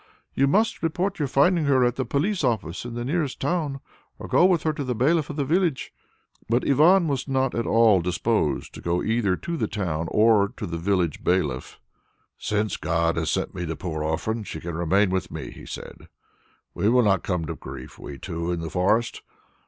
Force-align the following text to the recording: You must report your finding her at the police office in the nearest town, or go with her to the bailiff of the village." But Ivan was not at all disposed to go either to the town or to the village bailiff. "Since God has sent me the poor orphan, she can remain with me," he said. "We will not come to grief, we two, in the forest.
You 0.33 0.47
must 0.47 0.81
report 0.81 1.19
your 1.19 1.27
finding 1.27 1.65
her 1.65 1.85
at 1.85 1.95
the 1.95 2.05
police 2.05 2.43
office 2.43 2.85
in 2.85 2.95
the 2.95 3.05
nearest 3.05 3.39
town, 3.39 3.81
or 4.17 4.27
go 4.27 4.45
with 4.45 4.63
her 4.63 4.73
to 4.73 4.83
the 4.83 4.95
bailiff 4.95 5.29
of 5.29 5.35
the 5.35 5.45
village." 5.45 5.93
But 6.49 6.67
Ivan 6.67 7.07
was 7.07 7.27
not 7.27 7.53
at 7.53 7.67
all 7.67 8.01
disposed 8.01 8.73
to 8.73 8.81
go 8.81 9.03
either 9.03 9.35
to 9.35 9.55
the 9.57 9.67
town 9.67 10.07
or 10.09 10.47
to 10.57 10.65
the 10.65 10.79
village 10.79 11.23
bailiff. 11.23 11.79
"Since 12.39 12.77
God 12.77 13.15
has 13.15 13.29
sent 13.29 13.53
me 13.53 13.63
the 13.63 13.75
poor 13.75 14.01
orphan, 14.03 14.43
she 14.43 14.59
can 14.59 14.73
remain 14.73 15.11
with 15.11 15.29
me," 15.29 15.51
he 15.51 15.67
said. 15.67 16.07
"We 16.73 16.89
will 16.89 17.03
not 17.03 17.21
come 17.21 17.45
to 17.45 17.53
grief, 17.53 17.99
we 17.99 18.17
two, 18.17 18.51
in 18.51 18.59
the 18.61 18.71
forest. 18.71 19.21